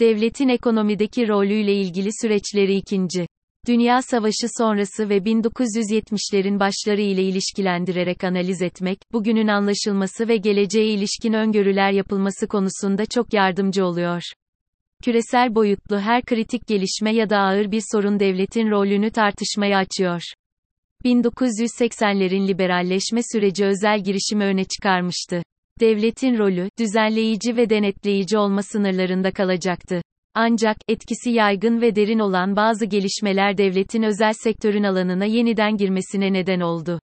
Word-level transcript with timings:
Devletin 0.00 0.48
ekonomideki 0.48 1.28
rolüyle 1.28 1.74
ilgili 1.74 2.08
süreçleri 2.22 2.76
ikinci. 2.76 3.26
Dünya 3.66 4.02
Savaşı 4.02 4.46
sonrası 4.58 5.08
ve 5.08 5.16
1970'lerin 5.16 6.60
başları 6.60 7.00
ile 7.00 7.22
ilişkilendirerek 7.22 8.24
analiz 8.24 8.62
etmek, 8.62 8.98
bugünün 9.12 9.48
anlaşılması 9.48 10.28
ve 10.28 10.36
geleceğe 10.36 10.86
ilişkin 10.86 11.32
öngörüler 11.32 11.92
yapılması 11.92 12.48
konusunda 12.48 13.06
çok 13.06 13.32
yardımcı 13.32 13.84
oluyor. 13.84 14.22
Küresel 15.04 15.54
boyutlu 15.54 15.98
her 16.00 16.22
kritik 16.22 16.66
gelişme 16.66 17.14
ya 17.14 17.30
da 17.30 17.38
ağır 17.38 17.72
bir 17.72 17.82
sorun 17.92 18.20
devletin 18.20 18.70
rolünü 18.70 19.10
tartışmaya 19.10 19.78
açıyor. 19.78 20.22
1980'lerin 21.04 22.48
liberalleşme 22.48 23.20
süreci 23.32 23.64
özel 23.64 24.04
girişimi 24.04 24.44
öne 24.44 24.64
çıkarmıştı. 24.64 25.42
Devletin 25.80 26.38
rolü, 26.38 26.68
düzenleyici 26.78 27.56
ve 27.56 27.70
denetleyici 27.70 28.38
olma 28.38 28.62
sınırlarında 28.62 29.30
kalacaktı. 29.30 30.02
Ancak, 30.34 30.76
etkisi 30.88 31.30
yaygın 31.30 31.80
ve 31.80 31.96
derin 31.96 32.18
olan 32.18 32.56
bazı 32.56 32.86
gelişmeler 32.86 33.58
devletin 33.58 34.02
özel 34.02 34.32
sektörün 34.32 34.82
alanına 34.82 35.24
yeniden 35.24 35.76
girmesine 35.76 36.32
neden 36.32 36.60
oldu. 36.60 37.00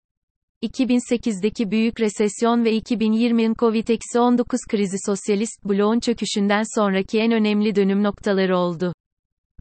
2008'deki 0.64 1.72
büyük 1.72 2.00
resesyon 2.00 2.66
ve 2.66 2.78
2020'nin 2.78 3.54
Covid-19 3.54 4.44
krizi 4.70 4.98
sosyalist 5.06 5.66
bloğun 5.66 6.00
çöküşünden 6.00 6.64
sonraki 6.76 7.20
en 7.20 7.32
önemli 7.32 7.76
dönüm 7.76 8.04
noktaları 8.04 8.58
oldu. 8.58 8.94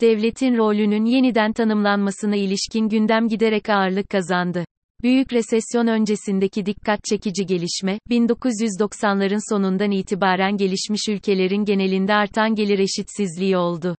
Devletin 0.01 0.57
rolünün 0.57 1.05
yeniden 1.05 1.53
tanımlanmasına 1.53 2.37
ilişkin 2.37 2.89
gündem 2.89 3.29
giderek 3.29 3.69
ağırlık 3.69 4.11
kazandı. 4.11 4.65
Büyük 5.03 5.33
resesyon 5.33 5.87
öncesindeki 5.87 6.67
dikkat 6.67 7.05
çekici 7.05 7.47
gelişme, 7.47 7.99
1990'ların 8.11 9.55
sonundan 9.55 9.91
itibaren 9.91 10.57
gelişmiş 10.57 11.01
ülkelerin 11.09 11.65
genelinde 11.65 12.15
artan 12.15 12.55
gelir 12.55 12.79
eşitsizliği 12.79 13.57
oldu. 13.57 13.97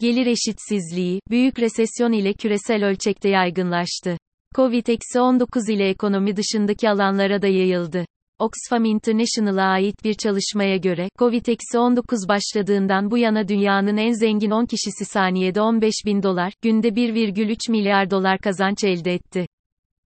Gelir 0.00 0.26
eşitsizliği, 0.26 1.20
büyük 1.30 1.58
resesyon 1.58 2.12
ile 2.12 2.32
küresel 2.32 2.84
ölçekte 2.84 3.28
yaygınlaştı. 3.28 4.16
Covid-19 4.54 5.72
ile 5.72 5.88
ekonomi 5.88 6.36
dışındaki 6.36 6.90
alanlara 6.90 7.42
da 7.42 7.46
yayıldı. 7.46 8.04
Oxfam 8.38 8.84
International'a 8.84 9.62
ait 9.62 10.04
bir 10.04 10.14
çalışmaya 10.14 10.76
göre, 10.76 11.08
Covid-19 11.18 12.28
başladığından 12.28 13.10
bu 13.10 13.18
yana 13.18 13.48
dünyanın 13.48 13.96
en 13.96 14.12
zengin 14.12 14.50
10 14.50 14.66
kişisi 14.66 15.04
saniyede 15.04 15.60
15 15.60 15.92
bin 16.06 16.22
dolar, 16.22 16.52
günde 16.62 16.88
1,3 16.88 17.70
milyar 17.70 18.10
dolar 18.10 18.38
kazanç 18.38 18.84
elde 18.84 19.14
etti. 19.14 19.46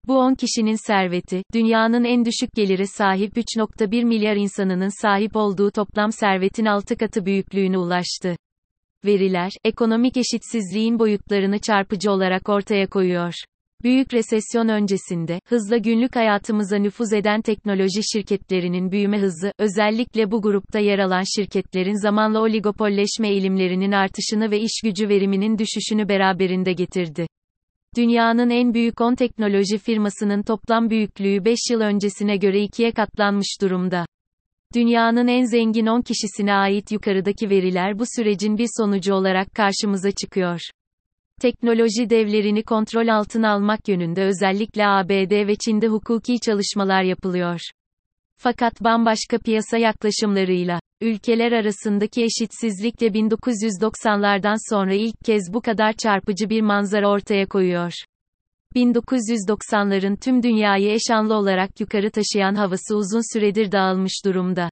Bu 0.09 0.19
10 0.19 0.35
kişinin 0.35 0.87
serveti, 0.87 1.43
dünyanın 1.55 2.05
en 2.05 2.25
düşük 2.25 2.53
geliri 2.55 2.87
sahip 2.87 3.37
3.1 3.37 4.05
milyar 4.05 4.37
insanının 4.37 5.03
sahip 5.03 5.37
olduğu 5.37 5.71
toplam 5.71 6.13
servetin 6.13 6.65
6 6.65 6.97
katı 6.97 7.27
büyüklüğüne 7.27 7.79
ulaştı. 7.79 8.37
Veriler, 9.05 9.53
ekonomik 9.65 10.17
eşitsizliğin 10.17 10.99
boyutlarını 10.99 11.59
çarpıcı 11.59 12.11
olarak 12.11 12.49
ortaya 12.49 12.87
koyuyor. 12.87 13.35
Büyük 13.83 14.15
resesyon 14.15 14.69
öncesinde, 14.69 15.41
hızla 15.49 15.77
günlük 15.77 16.17
hayatımıza 16.17 16.77
nüfuz 16.77 17.13
eden 17.13 17.43
teknoloji 17.43 18.01
şirketlerinin 18.13 18.93
büyüme 18.93 19.19
hızı, 19.19 19.53
özellikle 19.59 20.31
bu 20.31 20.43
grupta 20.43 20.79
yer 20.79 20.99
alan 20.99 21.23
şirketlerin 21.37 22.03
zamanla 22.03 22.41
oligopolleşme 22.41 23.29
eğilimlerinin 23.29 23.93
artışını 23.93 24.51
ve 24.51 24.61
iş 24.61 24.81
gücü 24.85 25.09
veriminin 25.09 25.59
düşüşünü 25.59 26.09
beraberinde 26.09 26.73
getirdi. 26.73 27.27
Dünyanın 27.97 28.51
en 28.51 28.75
büyük 28.75 29.01
10 29.01 29.15
teknoloji 29.15 29.79
firmasının 29.79 30.43
toplam 30.43 30.91
büyüklüğü 30.91 31.45
5 31.45 31.59
yıl 31.71 31.81
öncesine 31.81 32.37
göre 32.37 32.63
ikiye 32.63 32.93
katlanmış 32.93 33.59
durumda. 33.63 34.07
Dünyanın 34.75 35.29
en 35.29 35.45
zengin 35.45 35.87
10 35.87 36.03
kişisine 36.03 36.55
ait 36.55 36.93
yukarıdaki 36.93 37.51
veriler 37.51 37.99
bu 37.99 38.05
sürecin 38.17 38.59
bir 38.59 38.69
sonucu 38.79 39.15
olarak 39.15 39.55
karşımıza 39.55 40.11
çıkıyor. 40.11 40.61
Teknoloji 41.41 42.11
devlerini 42.11 42.63
kontrol 42.63 43.09
altına 43.09 43.53
almak 43.53 43.89
yönünde 43.89 44.25
özellikle 44.25 44.87
ABD 44.87 45.47
ve 45.47 45.57
Çin'de 45.57 45.89
hukuki 45.89 46.41
çalışmalar 46.41 47.03
yapılıyor. 47.03 47.61
Fakat 48.45 48.85
bambaşka 48.85 49.39
piyasa 49.39 49.79
yaklaşımlarıyla, 49.79 50.81
ülkeler 51.01 51.53
arasındaki 51.53 52.23
eşitsizlikle 52.25 53.07
1990'lardan 53.07 54.75
sonra 54.75 54.95
ilk 54.95 55.15
kez 55.25 55.55
bu 55.55 55.61
kadar 55.61 55.93
çarpıcı 55.93 56.51
bir 56.51 56.61
manzara 56.61 57.11
ortaya 57.11 57.47
koyuyor. 57.47 57.93
1990'ların 58.77 60.21
tüm 60.21 60.43
dünyayı 60.43 60.91
eşanlı 60.91 61.35
olarak 61.35 61.81
yukarı 61.81 62.11
taşıyan 62.11 62.55
havası 62.55 62.97
uzun 62.97 63.35
süredir 63.35 63.73
dağılmış 63.73 64.25
durumda. 64.25 64.71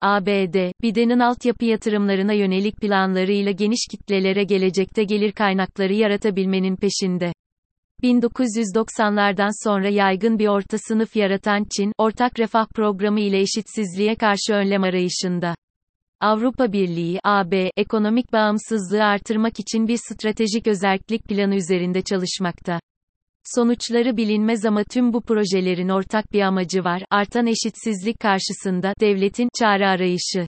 ABD, 0.00 0.72
Biden'in 0.82 1.20
altyapı 1.20 1.64
yatırımlarına 1.64 2.32
yönelik 2.32 2.76
planlarıyla 2.76 3.52
geniş 3.52 3.86
kitlelere 3.90 4.44
gelecekte 4.44 5.04
gelir 5.04 5.32
kaynakları 5.32 5.94
yaratabilmenin 5.94 6.76
peşinde. 6.76 7.32
1990'lardan 8.02 9.64
sonra 9.64 9.88
yaygın 9.88 10.38
bir 10.38 10.48
orta 10.48 10.78
sınıf 10.78 11.16
yaratan 11.16 11.66
Çin, 11.76 11.92
ortak 11.98 12.38
refah 12.38 12.66
programı 12.66 13.20
ile 13.20 13.40
eşitsizliğe 13.40 14.14
karşı 14.14 14.52
önlem 14.52 14.82
arayışında. 14.82 15.54
Avrupa 16.20 16.72
Birliği, 16.72 17.20
AB, 17.24 17.70
ekonomik 17.76 18.32
bağımsızlığı 18.32 19.04
artırmak 19.04 19.60
için 19.60 19.88
bir 19.88 19.96
stratejik 19.96 20.66
özellik 20.66 21.24
planı 21.24 21.56
üzerinde 21.56 22.02
çalışmakta. 22.02 22.80
Sonuçları 23.44 24.16
bilinmez 24.16 24.64
ama 24.64 24.84
tüm 24.84 25.12
bu 25.12 25.20
projelerin 25.20 25.88
ortak 25.88 26.32
bir 26.32 26.40
amacı 26.40 26.84
var, 26.84 27.02
artan 27.10 27.46
eşitsizlik 27.46 28.20
karşısında, 28.20 28.94
devletin, 29.00 29.48
çare 29.58 29.86
arayışı. 29.88 30.46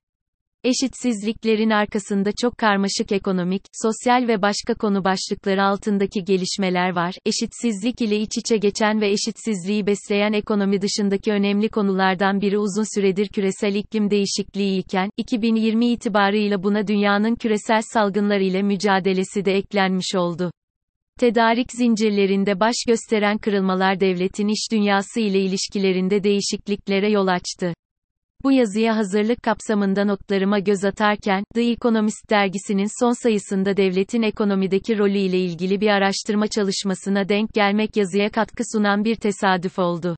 Eşitsizliklerin 0.65 1.71
arkasında 1.71 2.31
çok 2.41 2.59
karmaşık 2.59 3.13
ekonomik, 3.13 3.63
sosyal 3.83 4.29
ve 4.29 4.43
başka 4.43 4.75
konu 4.75 5.05
başlıkları 5.05 5.65
altındaki 5.65 6.25
gelişmeler 6.25 6.97
var. 6.97 7.15
Eşitsizlik 7.27 8.01
ile 8.01 8.21
iç 8.21 8.39
içe 8.39 8.57
geçen 8.57 9.01
ve 9.01 9.11
eşitsizliği 9.11 9.87
besleyen 9.87 10.33
ekonomi 10.33 10.83
dışındaki 10.83 11.33
önemli 11.33 11.69
konulardan 11.69 12.41
biri 12.41 12.59
uzun 12.59 12.99
süredir 12.99 13.29
küresel 13.29 13.75
iklim 13.75 14.11
değişikliği 14.11 14.79
iken, 14.79 15.11
2020 15.17 15.87
itibarıyla 15.87 16.63
buna 16.63 16.87
dünyanın 16.87 17.35
küresel 17.35 17.83
salgınlar 17.93 18.41
ile 18.41 18.63
mücadelesi 18.63 19.45
de 19.45 19.53
eklenmiş 19.53 20.15
oldu. 20.15 20.51
Tedarik 21.21 21.73
zincirlerinde 21.73 22.61
baş 22.61 22.75
gösteren 22.89 23.39
kırılmalar 23.39 24.01
devletin 24.01 24.49
iş 24.49 24.73
dünyası 24.73 25.21
ile 25.21 25.41
ilişkilerinde 25.41 26.25
değişikliklere 26.25 27.11
yol 27.11 27.27
açtı. 27.27 27.75
Bu 28.45 28.53
yazıya 28.53 28.97
hazırlık 28.97 29.43
kapsamında 29.43 30.05
notlarıma 30.05 30.59
göz 30.59 30.85
atarken, 30.85 31.45
The 31.55 31.63
Economist 31.63 32.31
dergisinin 32.31 33.01
son 33.05 33.23
sayısında 33.23 33.77
devletin 33.77 34.23
ekonomideki 34.23 34.99
rolü 34.99 35.19
ile 35.19 35.39
ilgili 35.39 35.81
bir 35.81 35.89
araştırma 35.89 36.49
çalışmasına 36.49 37.29
denk 37.29 37.55
gelmek 37.55 37.97
yazıya 37.97 38.31
katkı 38.31 38.63
sunan 38.73 39.05
bir 39.05 39.17
tesadüf 39.17 39.79
oldu. 39.79 40.17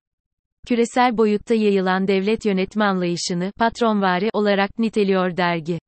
Küresel 0.69 1.17
boyutta 1.19 1.55
yayılan 1.55 2.09
devlet 2.09 2.45
yönetme 2.45 2.85
anlayışını, 2.85 3.53
patronvari 3.59 4.31
olarak 4.33 4.79
niteliyor 4.79 5.37
dergi. 5.37 5.79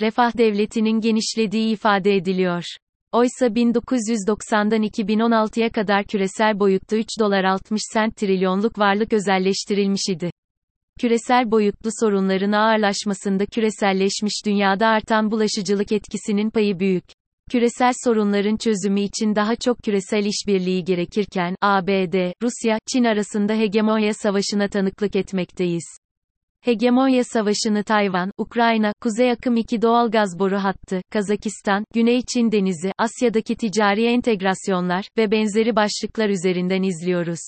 Refah 0.00 0.38
devletinin 0.38 1.00
genişlediği 1.00 1.72
ifade 1.72 2.16
ediliyor. 2.16 2.64
Oysa 3.12 3.46
1990'dan 3.46 4.82
2016'ya 4.82 5.70
kadar 5.70 6.04
küresel 6.04 6.60
boyutta 6.60 6.96
3 6.96 7.06
dolar 7.20 7.44
60 7.44 7.80
sent 7.92 8.16
trilyonluk 8.16 8.78
varlık 8.78 9.12
özelleştirilmiş 9.12 10.02
idi. 10.10 10.30
Küresel 11.00 11.50
boyutlu 11.50 11.90
sorunların 12.00 12.52
ağırlaşmasında 12.52 13.46
küreselleşmiş 13.46 14.46
dünyada 14.46 14.86
artan 14.86 15.30
bulaşıcılık 15.30 15.92
etkisinin 15.92 16.50
payı 16.50 16.78
büyük. 16.78 17.04
Küresel 17.50 17.92
sorunların 18.04 18.56
çözümü 18.56 19.00
için 19.00 19.34
daha 19.34 19.56
çok 19.56 19.78
küresel 19.78 20.24
işbirliği 20.24 20.84
gerekirken, 20.84 21.54
ABD, 21.60 22.32
Rusya, 22.42 22.78
Çin 22.92 23.04
arasında 23.04 23.54
hegemonya 23.54 24.14
savaşına 24.14 24.68
tanıklık 24.68 25.16
etmekteyiz. 25.16 25.84
Hegemonya 26.60 27.24
Savaşı'nı 27.24 27.84
Tayvan, 27.84 28.30
Ukrayna, 28.38 28.92
Kuzey 29.02 29.30
Akım 29.30 29.56
2 29.56 29.82
doğal 29.82 30.10
gaz 30.10 30.38
boru 30.38 30.56
hattı, 30.56 31.02
Kazakistan, 31.10 31.84
Güney 31.94 32.22
Çin 32.22 32.52
Denizi, 32.52 32.92
Asya'daki 32.98 33.56
ticari 33.56 34.06
entegrasyonlar 34.06 35.08
ve 35.18 35.30
benzeri 35.30 35.76
başlıklar 35.76 36.28
üzerinden 36.28 36.82
izliyoruz. 36.82 37.40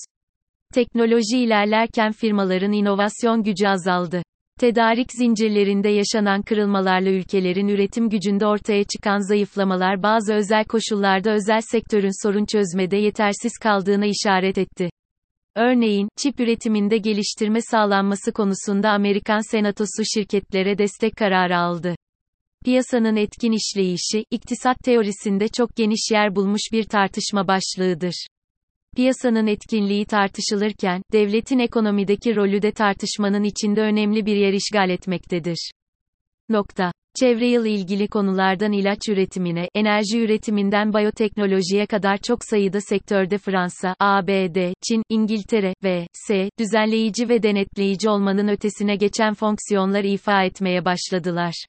Teknoloji 0.73 1.37
ilerlerken 1.37 2.11
firmaların 2.11 2.71
inovasyon 2.71 3.43
gücü 3.43 3.67
azaldı. 3.67 4.23
Tedarik 4.59 5.11
zincirlerinde 5.11 5.89
yaşanan 5.89 6.41
kırılmalarla 6.41 7.09
ülkelerin 7.09 7.67
üretim 7.67 8.09
gücünde 8.09 8.45
ortaya 8.45 8.83
çıkan 8.83 9.27
zayıflamalar 9.27 10.03
bazı 10.03 10.33
özel 10.33 10.65
koşullarda 10.65 11.31
özel 11.31 11.61
sektörün 11.61 12.23
sorun 12.27 12.45
çözmede 12.45 12.97
yetersiz 12.97 13.51
kaldığına 13.61 14.05
işaret 14.05 14.57
etti. 14.57 14.89
Örneğin, 15.55 16.09
çip 16.17 16.39
üretiminde 16.39 16.97
geliştirme 16.97 17.61
sağlanması 17.61 18.31
konusunda 18.31 18.89
Amerikan 18.89 19.51
Senatosu 19.51 20.03
şirketlere 20.13 20.77
destek 20.77 21.15
kararı 21.15 21.57
aldı. 21.57 21.95
Piyasanın 22.65 23.15
etkin 23.15 23.51
işleyişi, 23.51 24.25
iktisat 24.31 24.77
teorisinde 24.83 25.47
çok 25.47 25.75
geniş 25.75 26.11
yer 26.11 26.35
bulmuş 26.35 26.61
bir 26.71 26.83
tartışma 26.83 27.47
başlığıdır. 27.47 28.27
Piyasanın 28.95 29.47
etkinliği 29.47 30.05
tartışılırken, 30.05 31.01
devletin 31.11 31.59
ekonomideki 31.59 32.35
rolü 32.35 32.61
de 32.61 32.71
tartışmanın 32.71 33.43
içinde 33.43 33.81
önemli 33.81 34.25
bir 34.25 34.35
yer 34.35 34.53
işgal 34.53 34.89
etmektedir. 34.89 35.71
Nokta. 36.49 36.91
Çevre 37.19 37.47
yıl 37.47 37.65
ilgili 37.65 38.07
konulardan 38.07 38.71
ilaç 38.71 39.09
üretimine, 39.09 39.69
enerji 39.75 40.19
üretiminden 40.19 40.93
biyoteknolojiye 40.93 41.85
kadar 41.85 42.17
çok 42.17 42.39
sayıda 42.43 42.81
sektörde 42.81 43.37
Fransa, 43.37 43.95
ABD, 43.99 44.73
Çin, 44.87 45.03
İngiltere 45.09 45.73
ve 45.83 46.07
S, 46.13 46.49
düzenleyici 46.59 47.29
ve 47.29 47.43
denetleyici 47.43 48.09
olmanın 48.09 48.47
ötesine 48.47 48.95
geçen 48.95 49.33
fonksiyonlar 49.33 50.03
ifa 50.03 50.43
etmeye 50.43 50.85
başladılar. 50.85 51.65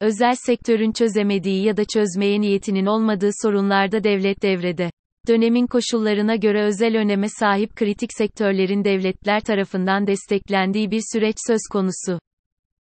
Özel 0.00 0.34
sektörün 0.34 0.92
çözemediği 0.92 1.64
ya 1.64 1.76
da 1.76 1.84
çözmeye 1.84 2.40
niyetinin 2.40 2.86
olmadığı 2.86 3.30
sorunlarda 3.42 4.04
devlet 4.04 4.42
devrede. 4.42 4.90
Dönemin 5.28 5.66
koşullarına 5.66 6.36
göre 6.36 6.62
özel 6.62 6.96
öneme 6.96 7.28
sahip 7.28 7.76
kritik 7.76 8.10
sektörlerin 8.12 8.84
devletler 8.84 9.40
tarafından 9.40 10.06
desteklendiği 10.06 10.90
bir 10.90 11.02
süreç 11.12 11.36
söz 11.46 11.60
konusu. 11.72 12.18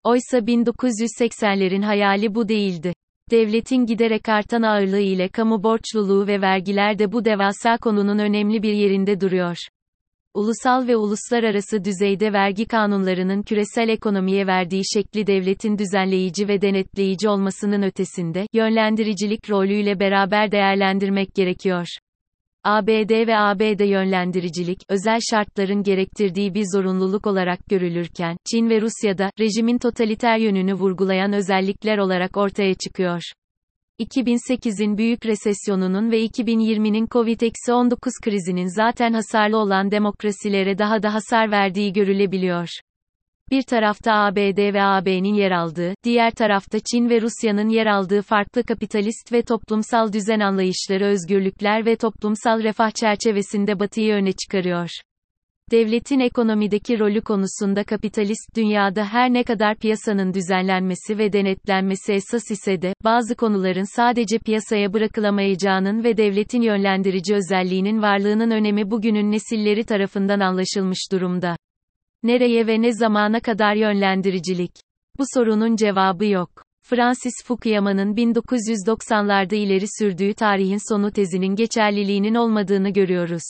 Oysa 0.04 0.38
1980'lerin 0.38 1.86
hayali 1.86 2.36
bu 2.36 2.50
değildi. 2.50 2.94
Devletin 3.32 3.86
giderek 3.86 4.30
artan 4.30 4.62
ağırlığı 4.62 5.00
ile 5.00 5.28
kamu 5.28 5.64
borçluluğu 5.64 6.28
ve 6.28 6.42
vergiler 6.42 7.00
de 7.00 7.12
bu 7.12 7.26
devasa 7.26 7.78
konunun 7.78 8.20
önemli 8.20 8.64
bir 8.64 8.74
yerinde 8.74 9.22
duruyor. 9.22 9.58
Ulusal 10.34 10.88
ve 10.88 10.96
uluslararası 10.96 11.84
düzeyde 11.84 12.34
vergi 12.34 12.66
kanunlarının 12.66 13.42
küresel 13.42 13.90
ekonomiye 13.90 14.48
verdiği 14.48 14.82
şekli 14.94 15.28
devletin 15.28 15.78
düzenleyici 15.78 16.48
ve 16.48 16.62
denetleyici 16.62 17.30
olmasının 17.30 17.82
ötesinde, 17.82 18.48
yönlendiricilik 18.54 19.50
rolüyle 19.50 20.00
beraber 20.00 20.52
değerlendirmek 20.52 21.36
gerekiyor. 21.36 21.88
ABD 22.70 23.28
ve 23.28 23.38
ABD 23.38 23.80
yönlendiricilik, 23.80 24.80
özel 24.90 25.20
şartların 25.32 25.84
gerektirdiği 25.84 26.54
bir 26.54 26.66
zorunluluk 26.74 27.28
olarak 27.28 27.60
görülürken, 27.70 28.38
Çin 28.52 28.70
ve 28.70 28.82
Rusya'da, 28.82 29.32
rejimin 29.40 29.78
totaliter 29.78 30.38
yönünü 30.38 30.74
vurgulayan 30.74 31.34
özellikler 31.34 31.98
olarak 31.98 32.38
ortaya 32.38 32.74
çıkıyor. 32.74 33.22
2008'in 34.00 34.98
büyük 34.98 35.26
resesyonunun 35.26 36.12
ve 36.12 36.26
2020'nin 36.26 37.08
Covid-19 37.08 37.96
krizinin 38.24 38.76
zaten 38.76 39.14
hasarlı 39.14 39.58
olan 39.58 39.92
demokrasilere 39.92 40.78
daha 40.78 41.04
da 41.04 41.14
hasar 41.14 41.52
verdiği 41.52 41.94
görülebiliyor. 41.94 42.70
Bir 43.52 43.62
tarafta 43.62 44.14
ABD 44.14 44.74
ve 44.74 44.84
AB'nin 44.84 45.34
yer 45.34 45.52
aldığı, 45.52 45.94
diğer 46.04 46.32
tarafta 46.32 46.80
Çin 46.80 47.10
ve 47.10 47.22
Rusya'nın 47.22 47.70
yer 47.70 47.86
aldığı 47.86 48.22
farklı 48.22 48.64
kapitalist 48.64 49.34
ve 49.34 49.42
toplumsal 49.42 50.14
düzen 50.14 50.40
anlayışları 50.40 51.06
özgürlükler 51.06 51.86
ve 51.86 51.96
toplumsal 51.96 52.64
refah 52.64 52.92
çerçevesinde 52.92 53.80
Batı'yı 53.80 54.14
öne 54.14 54.32
çıkarıyor. 54.32 54.90
Devletin 55.72 56.20
ekonomideki 56.20 57.00
rolü 57.00 57.22
konusunda 57.22 57.84
kapitalist 57.84 58.56
dünyada 58.56 59.06
her 59.06 59.34
ne 59.34 59.44
kadar 59.44 59.78
piyasanın 59.78 60.34
düzenlenmesi 60.34 61.18
ve 61.18 61.34
denetlenmesi 61.34 62.14
esas 62.14 62.52
ise 62.52 62.82
de, 62.82 62.94
bazı 63.04 63.36
konuların 63.36 63.96
sadece 63.96 64.38
piyasaya 64.38 64.94
bırakılamayacağının 64.94 66.04
ve 66.04 66.18
devletin 66.18 66.62
yönlendirici 66.62 67.36
özelliğinin 67.36 68.02
varlığının 68.02 68.52
önemi 68.52 68.92
bugünün 68.92 69.32
nesilleri 69.32 69.84
tarafından 69.84 70.40
anlaşılmış 70.40 71.00
durumda. 71.12 71.56
Nereye 72.24 72.68
ve 72.68 72.82
ne 72.82 72.94
zamana 72.94 73.40
kadar 73.40 73.76
yönlendiricilik? 73.76 74.72
Bu 75.20 75.24
sorunun 75.34 75.76
cevabı 75.76 76.26
yok. 76.26 76.50
Francis 76.82 77.34
Fukuyama'nın 77.46 78.16
1990'larda 78.16 79.56
ileri 79.56 79.86
sürdüğü 80.00 80.34
tarihin 80.34 80.90
sonu 80.90 81.12
tezinin 81.12 81.56
geçerliliğinin 81.56 82.36
olmadığını 82.36 82.90
görüyoruz. 82.90 83.44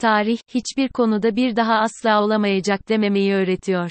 Tarih, 0.00 0.38
hiçbir 0.54 0.88
konuda 0.88 1.36
bir 1.36 1.56
daha 1.56 1.74
asla 1.74 2.22
olamayacak 2.22 2.88
dememeyi 2.88 3.34
öğretiyor. 3.34 3.90